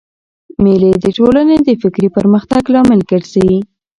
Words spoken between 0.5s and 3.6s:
مېلې د ټولني د فکري پرمختګ لامل ګرځي.